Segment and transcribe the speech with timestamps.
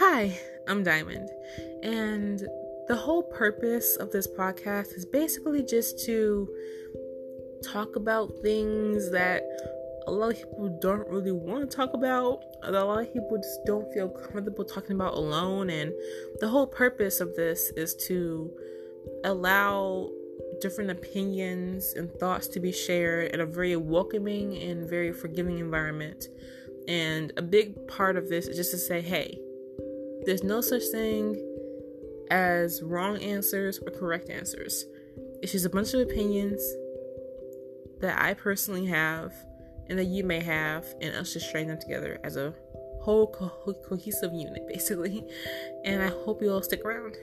[0.00, 0.34] Hi,
[0.66, 1.28] I'm Diamond,
[1.82, 2.40] and
[2.88, 6.48] the whole purpose of this podcast is basically just to
[7.62, 9.42] talk about things that
[10.06, 13.36] a lot of people don't really want to talk about, that a lot of people
[13.36, 15.68] just don't feel comfortable talking about alone.
[15.68, 15.92] And
[16.40, 18.50] the whole purpose of this is to
[19.24, 20.08] allow
[20.62, 26.28] different opinions and thoughts to be shared in a very welcoming and very forgiving environment.
[26.88, 29.38] And a big part of this is just to say, hey,
[30.26, 31.36] there's no such thing
[32.30, 34.84] as wrong answers or correct answers.
[35.42, 36.62] It's just a bunch of opinions
[38.00, 39.32] that I personally have
[39.88, 42.54] and that you may have, and us just strain them together as a
[43.02, 45.24] whole co- cohesive unit, basically.
[45.84, 47.16] And I hope you all stick around.